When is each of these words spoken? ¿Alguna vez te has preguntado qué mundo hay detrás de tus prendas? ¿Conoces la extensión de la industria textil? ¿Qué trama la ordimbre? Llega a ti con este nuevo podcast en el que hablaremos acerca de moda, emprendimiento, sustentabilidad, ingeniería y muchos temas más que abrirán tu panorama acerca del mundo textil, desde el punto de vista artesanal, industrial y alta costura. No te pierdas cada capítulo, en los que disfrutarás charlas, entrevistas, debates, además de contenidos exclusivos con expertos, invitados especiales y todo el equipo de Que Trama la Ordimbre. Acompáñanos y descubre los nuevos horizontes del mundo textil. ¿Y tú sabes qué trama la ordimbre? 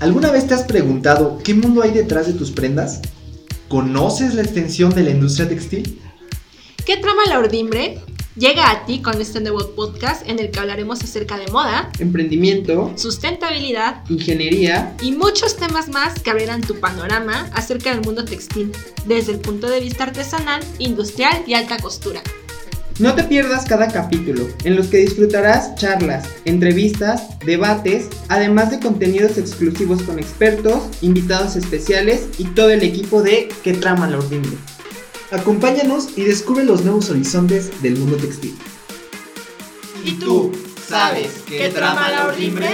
¿Alguna 0.00 0.30
vez 0.30 0.46
te 0.46 0.54
has 0.54 0.62
preguntado 0.62 1.38
qué 1.44 1.52
mundo 1.52 1.82
hay 1.82 1.90
detrás 1.90 2.26
de 2.26 2.32
tus 2.32 2.50
prendas? 2.50 3.02
¿Conoces 3.68 4.32
la 4.34 4.40
extensión 4.40 4.94
de 4.94 5.02
la 5.02 5.10
industria 5.10 5.46
textil? 5.46 6.00
¿Qué 6.86 6.96
trama 6.96 7.26
la 7.28 7.38
ordimbre? 7.38 8.00
Llega 8.34 8.70
a 8.70 8.86
ti 8.86 9.02
con 9.02 9.20
este 9.20 9.42
nuevo 9.42 9.72
podcast 9.76 10.26
en 10.26 10.38
el 10.38 10.50
que 10.50 10.58
hablaremos 10.58 11.02
acerca 11.02 11.36
de 11.36 11.48
moda, 11.48 11.90
emprendimiento, 11.98 12.94
sustentabilidad, 12.96 14.02
ingeniería 14.08 14.96
y 15.02 15.12
muchos 15.12 15.56
temas 15.56 15.90
más 15.90 16.18
que 16.18 16.30
abrirán 16.30 16.62
tu 16.62 16.80
panorama 16.80 17.50
acerca 17.52 17.90
del 17.90 18.00
mundo 18.00 18.24
textil, 18.24 18.72
desde 19.04 19.32
el 19.32 19.40
punto 19.40 19.68
de 19.68 19.80
vista 19.80 20.04
artesanal, 20.04 20.62
industrial 20.78 21.42
y 21.46 21.52
alta 21.52 21.76
costura. 21.76 22.22
No 23.00 23.14
te 23.14 23.24
pierdas 23.24 23.64
cada 23.64 23.88
capítulo, 23.88 24.46
en 24.62 24.76
los 24.76 24.88
que 24.88 24.98
disfrutarás 24.98 25.74
charlas, 25.74 26.28
entrevistas, 26.44 27.38
debates, 27.38 28.10
además 28.28 28.70
de 28.70 28.78
contenidos 28.78 29.38
exclusivos 29.38 30.02
con 30.02 30.18
expertos, 30.18 30.82
invitados 31.00 31.56
especiales 31.56 32.26
y 32.36 32.44
todo 32.48 32.68
el 32.68 32.82
equipo 32.82 33.22
de 33.22 33.48
Que 33.64 33.72
Trama 33.72 34.06
la 34.06 34.18
Ordimbre. 34.18 34.52
Acompáñanos 35.30 36.18
y 36.18 36.24
descubre 36.24 36.62
los 36.62 36.84
nuevos 36.84 37.08
horizontes 37.08 37.70
del 37.80 37.96
mundo 37.96 38.18
textil. 38.18 38.54
¿Y 40.04 40.12
tú 40.18 40.52
sabes 40.86 41.42
qué 41.48 41.70
trama 41.70 42.10
la 42.10 42.26
ordimbre? 42.26 42.68